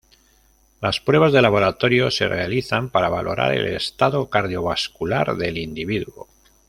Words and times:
Las 0.81 0.99
pruebas 0.99 1.31
de 1.31 1.43
laboratorio 1.43 2.09
se 2.09 2.27
realizan 2.27 2.89
para 2.89 3.07
valorar 3.07 3.53
el 3.53 3.67
estado 3.67 4.31
cardiovascular 4.31 5.37
del 5.37 5.59
individuo. 5.59 6.27